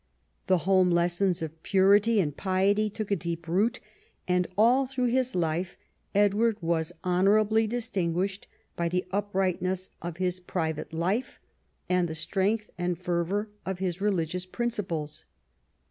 The 0.47 0.57
home 0.65 0.89
lessons 0.89 1.43
of 1.43 1.61
purity 1.61 2.19
and 2.19 2.35
piety 2.35 2.89
took 2.89 3.11
a 3.11 3.15
deep 3.15 3.47
root, 3.47 3.79
and 4.27 4.47
all 4.57 4.87
through 4.87 5.09
his 5.09 5.35
life 5.35 5.77
Edward 6.15 6.57
was 6.59 6.91
honourably 7.05 7.67
distinguished 7.67 8.47
by 8.75 8.89
the 8.89 9.05
uprightness 9.11 9.91
of 10.01 10.17
his 10.17 10.39
private 10.39 10.91
life 10.91 11.39
and 11.87 12.07
the 12.09 12.15
strength 12.15 12.71
and 12.79 12.97
fervour 12.97 13.49
of 13.63 13.77
his 13.77 14.01
religious 14.01 14.47
principles. 14.47 15.25